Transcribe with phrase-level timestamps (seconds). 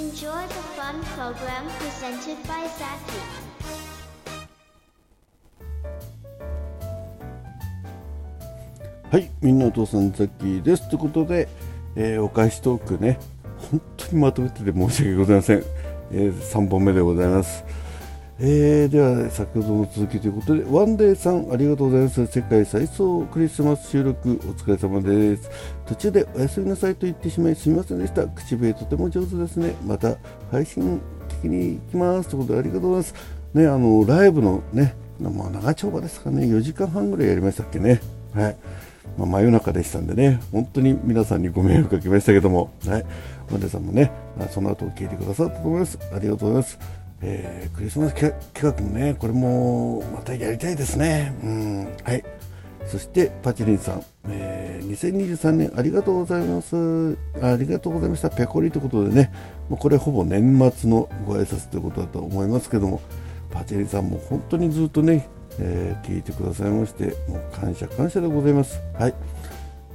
[0.00, 3.20] Enjoy the fun program presented by Zaki.
[9.10, 10.88] はい、みんなお父さんザッキーです。
[10.88, 11.48] ということで、
[11.96, 13.18] えーお返しトークね、
[13.70, 15.64] 本当にまとめてて申し訳ございません。
[16.12, 17.62] えー3本目でございます。
[18.42, 22.26] えーでは、先ほどの続きということで、ワンデーさん、ありがとうございます。
[22.26, 25.50] 世界最早クリスマス収録、お疲れ様です。
[25.84, 28.26] 途中でおやすみなさいと言ってしまい、すみませんでした。
[28.26, 29.74] 口笛とても上手ですね。
[29.86, 30.16] また
[30.50, 32.30] 配信聞きに行きます。
[32.30, 33.24] ということで、ありがとうございます。
[33.52, 38.00] ね、あの、ライブのね、まあ、長丁場ですかね、4時間半ぐらいやりましたっけね。
[38.32, 38.56] はい。
[39.18, 43.04] まあ、真夜中でしたんでね、本当に皆さんにご迷惑かけましたけども、はい、
[43.50, 44.10] マネさんもね、
[44.50, 45.98] その後聞いてくださったと思います。
[46.10, 46.99] ありがとうございます。
[47.22, 51.34] えークリスマス企画もね、これもまたやりたいですね。
[51.42, 52.24] うん、はい。
[52.86, 57.16] そしてパチリンさん、えー2023年ありがとうございます。
[57.40, 58.30] ありがとうございました。
[58.30, 59.32] ペコリということでね、
[59.70, 63.00] これほぼ年末のご挨拶ということだと思いますけども、
[63.50, 68.80] パチリンさんも本当にずっとね、えー聞いてくださいまして、もう感謝感謝でございます。
[68.98, 69.14] はい。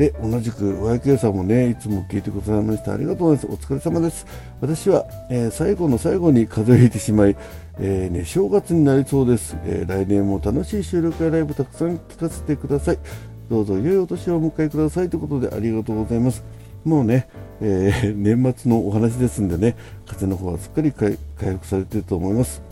[0.00, 3.70] で、同じく YK さんもね、いつも聞いてくださいましてありがとうございます。
[3.70, 4.26] お疲れ様です。
[4.62, 7.36] 私は、えー最後の最後に風邪をひいてしまい、
[7.78, 12.98] えーね、正月になりそうです、えー来年も楽しい収録やライブたくさん聞かせてください。
[13.50, 16.42] どうぞ良いお年をお迎えくださいということでありがとうございます。
[16.82, 17.28] もうね、
[17.60, 22.62] え年末のお話ですんでね、風邪の方はすっかり回回復されていると思います。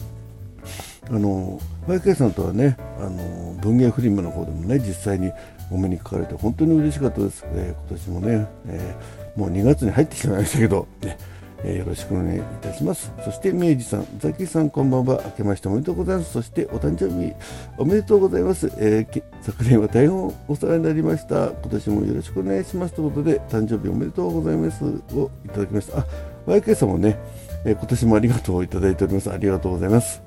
[1.10, 5.32] あの YK さんとはねあの文芸フリマの方でもね実際に
[5.70, 11.16] お目にかかれて本当に嬉しかったです、えー今年もね、えーもう2月に入ってしまいましたけど、ね
[11.62, 13.12] えーよろしくお願いいたします。
[13.24, 15.22] そして明治さんザキさんこんばんは。
[15.24, 16.32] 明けましておめでとうございます。
[16.32, 17.32] そしてお誕生日
[17.76, 21.50] おめでとうございます、えー昨年は大変お世話になりました。
[21.50, 22.94] 今年もよろしくお願いします。
[22.94, 24.84] ということで誕生日おめでとうございます。
[24.84, 25.98] をいただきました。
[26.00, 26.06] あ
[26.46, 27.16] YK さんもね、
[27.64, 29.30] えー今年もありがとうをいただいております。
[29.30, 30.22] ありがとうございます。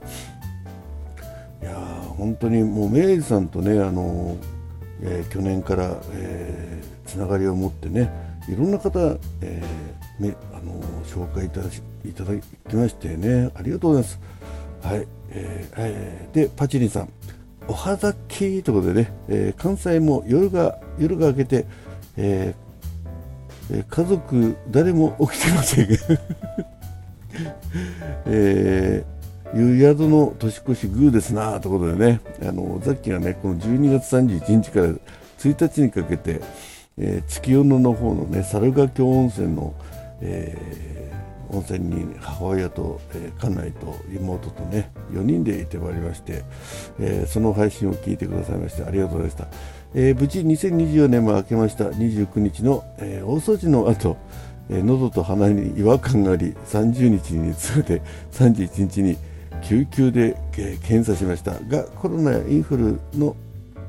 [2.21, 4.37] 本当にもう明治さんとねあの、
[5.01, 8.09] えー去年から、えーつながりを持ってね
[8.47, 12.33] いろんな方、えーめあの紹介いただしいただ
[12.69, 14.19] きましてねありがとうございます。
[14.83, 17.09] はい、えーえーでパチリンさん
[17.67, 21.65] おはざきということでね、えー関西も夜が夜が明けて、
[22.17, 25.87] えーえー家族誰も起きてません
[28.27, 29.20] えー、
[29.53, 34.87] いう宿の年越しグーですなということでね、あのザッキーがね、この12月31日から
[35.39, 36.41] 1日にかけて、
[36.97, 39.73] えー月夜野の方のね、猿ヶ京温泉の、
[40.21, 41.11] えー
[41.53, 46.43] 温泉に母親と、えー家内と妹とね、4人で行ってまいりまして、
[46.99, 49.47] えーその配信を聞いてくださいましてありがとうございました。
[49.93, 54.15] えー無事2024年も明けました29日の、えー大掃除の後、
[54.69, 58.01] えー喉と鼻に違和感があり30日に熱が出
[58.31, 59.17] 31日に
[59.61, 61.51] 救急で、え検査しました。
[61.59, 63.35] がコロナやインフルの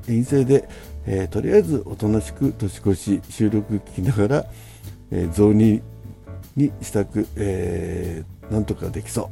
[0.06, 0.68] 陰性で、
[1.06, 4.46] えーとりあえずおとなしく年越し収録聞きながら、
[5.10, 5.82] えー雑煮
[6.56, 9.30] にしたく、えーなんとかできそ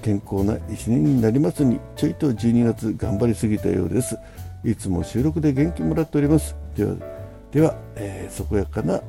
[0.00, 0.02] う。
[0.02, 4.16] 健康な一年になりますにちょいと12月頑張りすぎたようです。
[4.64, 6.54] いつも収録で元気もらっております。
[6.76, 6.94] では
[7.50, 9.00] では、えー健やかな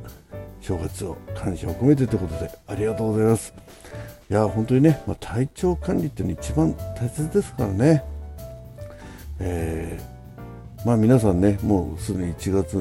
[0.67, 3.53] 正月を感謝を込めてということでありがとうございます。
[4.29, 8.03] いや本当にね、まあ、体調管理っていうのは一番大切ですからね。
[9.39, 10.17] えー
[10.85, 12.77] まあ皆さんねもうすでに1月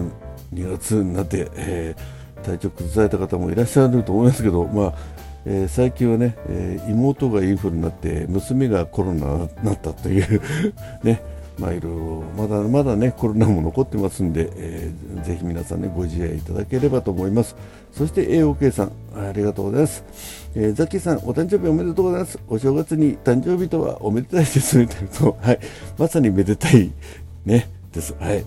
[0.52, 4.94] 2月になって、えー体調崩された方もいらっしゃると思いますけど、まあ
[5.47, 10.42] えー最近はね、えー妹がインフルになって娘がコロナになったという
[11.04, 11.22] ね
[11.59, 17.56] まあいろいろまだまだねコロナも残ってますんで、えーぜひ皆さんねご自愛いただければと思います。
[17.93, 20.05] そして AOK さんありがとうございます、
[20.55, 22.39] えーザッキーさんお誕生日おめでとうございます。
[22.49, 24.87] お正月に誕生日とはおめでたいですね。
[25.19, 25.59] とはい。
[25.99, 26.93] まさにめでたい
[27.45, 27.71] ね。
[27.93, 28.15] です。
[28.21, 28.45] はい。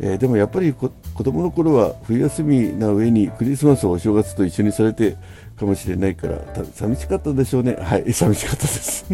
[0.00, 5.16] えーでもやっぱりこ子供の頃は冬休みな上にクリスマスをお正月と一緒にされて
[5.58, 6.38] かもしれないから
[6.72, 7.76] 寂しかったでしょうね。
[7.78, 8.12] はい。
[8.12, 9.04] 寂しかったです。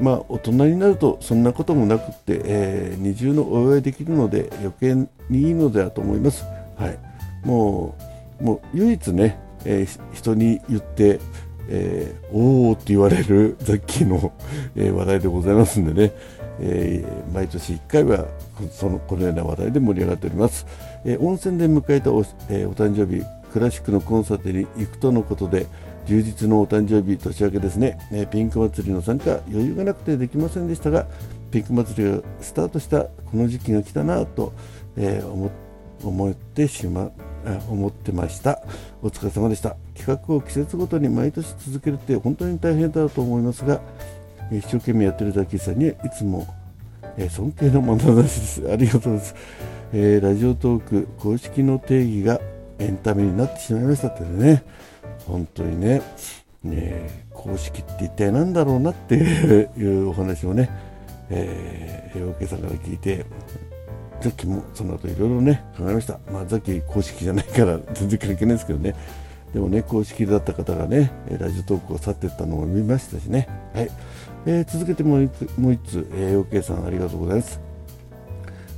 [0.00, 4.94] まあ大人になるとそんなこともなくって、えー二重のお祝いできるので余計
[5.28, 6.44] にいいのではと思います。
[6.76, 6.98] はい。
[7.46, 7.94] も
[8.40, 11.20] うもう唯一ね、えー人に言って
[11.68, 14.32] えーおーって言われるザッキーの、
[14.76, 16.12] え話題でございますんでね、
[16.60, 18.26] え毎年1回は
[18.72, 20.66] そのこのような話題で盛り上がっております、
[21.04, 25.66] え温泉で迎えたお,、えーお誕生日クラシックのコンサートに行くとのことで
[26.06, 31.06] 充実のお誕生日年明けですね、えーピンク祭りの参加余裕がなくてできませんでしたが
[31.50, 34.52] ピンク祭りがスタートしたこの時期が来たなと、
[34.96, 35.50] えー
[36.02, 37.10] 思ってしま
[37.68, 38.62] 思ってました。
[39.02, 39.76] お疲れ様でした。
[39.94, 43.80] 企画を季節ごとに毎年続けるって本当に大変だと思いますが
[44.50, 46.46] 一生懸命やってるザキさんにはいつも
[47.28, 48.62] 尊敬の眼差しです。
[48.72, 49.34] ありがとうございます、
[49.92, 52.40] えー、ラジオトーク公式の定義が
[52.78, 54.62] エンタメになってしまいましたってね。
[55.26, 56.02] 本当にね
[56.62, 59.22] ね公式って一体何だろうなってい
[59.84, 60.70] うお話をね、
[61.30, 63.24] えー、陽さんから聞いて
[64.20, 68.94] ザッキもその後いろいろね考えました、まあ、ザキ公式じゃないから全然関係ないですけどね。
[69.54, 73.90] でもね公式だった方がねラジオトークを去っていったのを見ましたしね、はい。
[74.46, 77.60] えー、続けてもう1つ、えー、OK さんありがとうございます。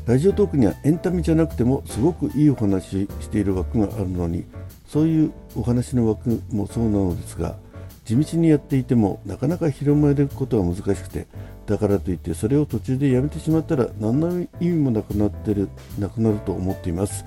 [0.07, 4.45] ラジオトークにはエンタメじゃなくてもすごくいいお話している枠があるのに
[4.93, 7.57] そういうお話の枠もそうなのですが
[8.05, 11.27] 地道にやっていてもなかなか広まることが難しくて
[11.65, 17.25] だからといってそれを途中でやめてしまったら何の意味もなくなってるなくなると思っています。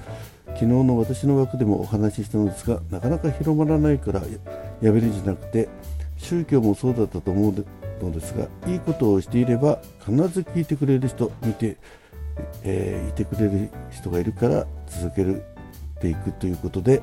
[0.47, 4.21] 昨日の私の枠でもお話ししたのですがなかなか広まらないから
[4.81, 5.67] やめるんじゃなくて
[6.17, 7.65] 宗教もそうだったと思う
[8.01, 11.77] のですがいいことをしていれば必ず聞いてくれる人見て、
[12.63, 15.25] えー、いてくれる人がいるから続け
[15.99, 17.01] ていくということで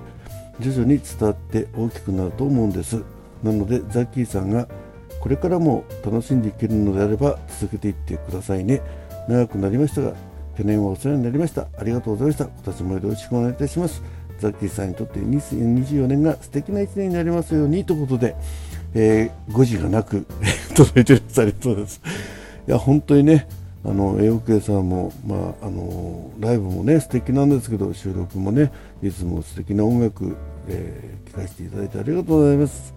[0.60, 3.02] 徐々に伝わって大きくなると思うんです。
[3.42, 4.68] なのでザッキーさんが
[5.20, 8.80] これからも楽しんでいけるのであれば続けていってくださいね。
[9.28, 10.14] 長くなりましたが
[10.56, 11.68] 去年はお世話になりました。
[11.78, 12.44] ありがとうございました。
[12.44, 14.02] 今年もよろしくお願いいたします。
[14.38, 18.34] ザッキーさんにとって2024年が素敵な1年になりますようにということで、
[18.94, 20.26] えー、誤字がなく
[20.74, 22.00] 届いてるありがとうございます。
[22.66, 23.46] いや本当にね
[23.84, 30.36] あの AOK さんも、まあ、あのライブもね素敵なんですけど収録もねいつも素敵な音楽、
[30.68, 32.94] えー、聴かせていただいてありがとうございます。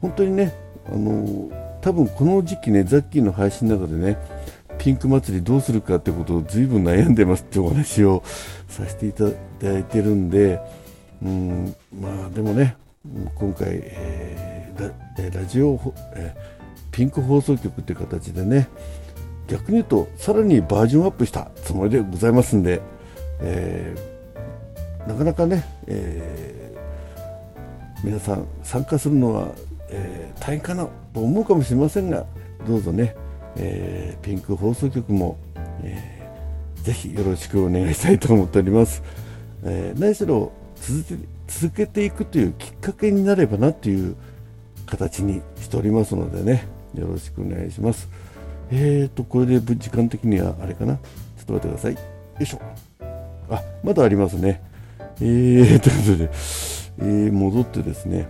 [0.00, 0.54] 本当にね
[0.86, 1.50] あの
[1.80, 4.16] 多分この時期ねザッキーの配信の中でね
[4.78, 8.22] ピンク祭りどうするかってことを随分悩んでますってお話を
[8.68, 10.60] させていただいてるんで
[11.22, 12.76] うんまあでもね
[13.34, 15.80] 今回、えー、ラジオ、
[16.14, 18.68] えー、ピンク放送局っていう形でね
[19.48, 22.80] 逆に言うとさらにバージョンアップしたつもりでございますんで、
[23.40, 29.48] えー、なかなかね、えー、皆さん参加するのは、
[29.88, 32.26] えー、大変かなと思うかもしれませんが
[32.66, 33.16] どうぞね、
[33.56, 35.38] えピンク放送局も、
[35.82, 39.02] えー、ぜひよろしくお願いしたいと思っております、
[39.64, 44.16] え何しろ続け続けていくというきっかけになればなという
[44.86, 48.08] 形にしておりますのでねよろしくお願いします。
[48.70, 50.96] えーと、これで時間的にはあれかな。
[50.96, 51.00] ちょ
[51.42, 51.94] っと待ってください。
[51.94, 52.00] よ
[52.40, 52.60] いしょ。
[53.50, 54.62] あ、まだありますね。
[55.20, 56.30] えー、ということで、
[57.00, 58.28] えー、戻ってですね、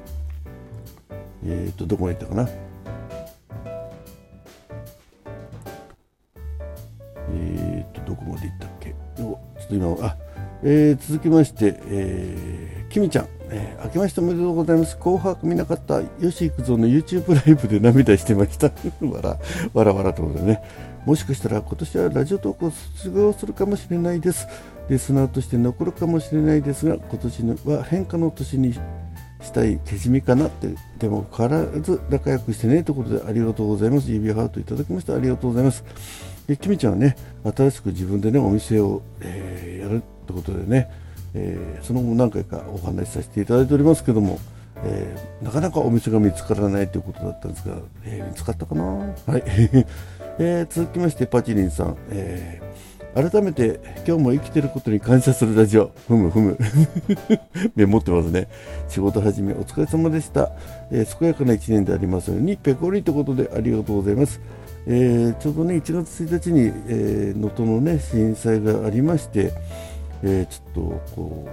[1.44, 2.49] えーと、どこまで行ったかな。
[7.31, 8.94] えーと、どこまで行ったっけ。
[9.17, 10.17] ちょっと今、あ、
[10.62, 13.38] えー、続きまして、えー、きみちゃん。
[13.84, 14.98] 明けましておめでとうございます。
[14.98, 18.66] 紅白見なかった吉幾三の YouTube ライブで涙してました。
[19.06, 19.38] わら、
[19.72, 20.62] わらわらということでね。
[21.06, 24.48] もしかしたら今年はラジオトークを卒業するかもしれないです。
[24.90, 28.80] リスナーとして残るかもしれないですが、今年は変化の年にし
[29.52, 34.10] たいけじみかなって、でも変わらず仲良くしてねということでありがとうございます。
[34.10, 35.14] 指ハートいただきました。
[35.14, 35.84] ありがとうございます。
[36.48, 37.16] え、きみちゃんはね、
[37.56, 40.90] 新しく自分でね、お店を、えー、やるってことでね、
[41.35, 44.38] えー、その後何回かお話しさせていただいておりますけども、
[44.85, 49.42] えー、なかなかお店が見つからないということだったんですが、えー、見つかったかな、はい。
[50.40, 52.61] え続きましてパチリンさん、え
[53.14, 55.90] 改めて今日も生きてることに感謝するラジオ。
[56.06, 56.56] ふむふむ。
[57.75, 58.47] メモってますね。
[58.88, 60.52] 仕事始めお疲れ様でした、
[60.92, 64.40] え健やかな1年でありますようにペコリということでありがとうございます、
[64.87, 66.66] えちょうどね1月1日に
[67.40, 69.52] 能登、えー、のね震災がありまして
[70.22, 70.80] えー、ちょっと
[71.14, 71.48] こ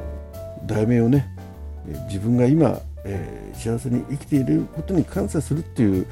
[0.64, 1.28] う題名をね
[2.08, 6.08] 自分が今、えー、幸せに生きていることに感謝するっていう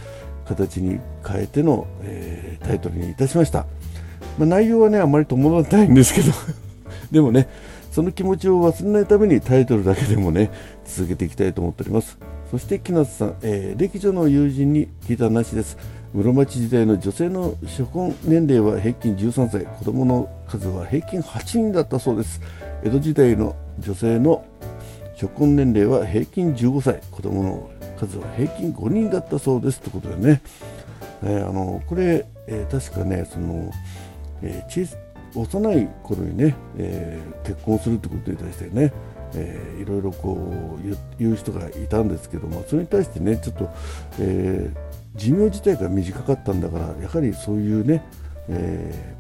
[0.45, 3.65] 形に変えての、えー、タイトルにいたしました、
[4.38, 6.31] まあ、内容はねあまり伴ってないんですけど
[7.12, 7.48] でもね
[7.91, 10.51] その気持ちを忘れないためにタイトルだけでもね
[10.86, 12.17] 続けていきたいと思っております。
[12.50, 15.77] そして木夏さん、えー、歴女の友人に聞いた話です。
[16.13, 22.39] 室町時代の女性の初婚年齢は平均13歳子供の数は平均8人だったそうです。
[22.84, 24.46] 江戸時代の女性の
[25.15, 30.41] 初婚年齢は平均15歳子供の数は平均5人だったそうですということでね、
[31.24, 33.72] えー、あのこれ、えー、確かねその、
[34.43, 34.98] えー、
[35.34, 38.93] 幼い頃にね、え結婚するってことに対してね
[39.36, 43.70] えー、いろいろこう言う人がいたんですけどもそれに対してねちょっと、
[44.20, 48.03] えー、寿命自体が短かったんだからやはりそういうね、
[48.50, 49.15] え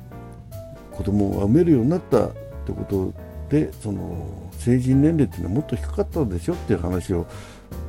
[0.91, 2.31] ー、子供を産めるようになったっ
[2.65, 3.13] てこと
[3.49, 7.27] でその成人年齢っていうのはもっと低かったんでしょっていう話を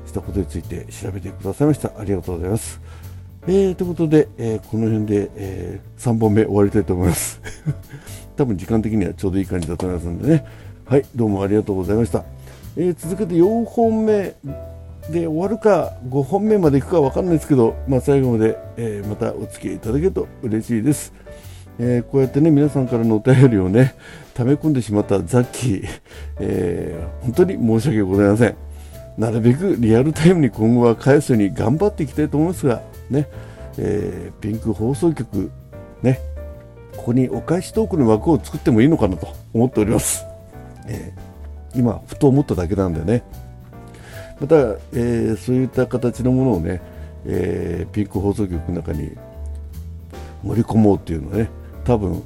[0.06, 1.92] したことについて調べてくださいました。
[1.98, 2.80] ありがとうございます、
[3.46, 7.40] えー、ということで、えー、この辺で、えー、3本目終わりたいと思います。
[8.36, 10.44] 多分時間的にはちょうどいい感じだと思いますのでね。
[10.84, 12.24] はいどうもありがとうございました、
[12.76, 14.34] え、続けて4本目。
[15.10, 21.12] で終わるか5本目までいくか分かんないですけど、まあ、最後まで、えー、またお付き合いいただけると嬉しいです、
[21.78, 23.94] えー、こうやってね皆さんからのお便りをね
[24.32, 25.88] 溜め込んでしまったザッキー、
[26.40, 28.56] えー、本当に申し訳ございません。
[29.16, 33.28] なるべくリアルタイムに今後は返すように頑張っていきたいと思いますがね、
[33.78, 35.52] えピンク放送局
[36.02, 36.18] ね
[36.96, 40.24] ここにお返しトークの枠を作ってもいいのかなと思っております、
[40.88, 41.14] え
[41.76, 43.22] 今ふと思っただけなんでね。
[44.40, 46.80] また、えー、そういった形のものをね、
[47.26, 49.10] えー、ピンク放送局の中に
[50.42, 51.50] 盛り込もうっていうのはね
[51.84, 52.22] 多分、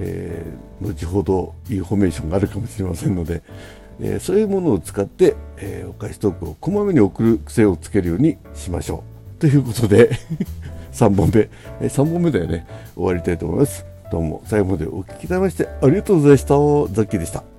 [0.00, 3.42] えー、後ほどインフォメーションがあるかもしれませんので、
[4.00, 9.04] えそういうものを使って、えお返しトークをこまめに送る癖をつけるようにしましょ
[9.36, 9.40] う。
[9.40, 10.10] ということで
[10.92, 11.48] 3本目、
[11.80, 12.66] え3本目だよね。
[12.94, 13.84] 終わりたいと思います。
[14.10, 16.48] どうも最後までお聴きいただきましてありがとうございました。
[16.48, 16.54] ザ
[17.02, 17.55] ッキーでした。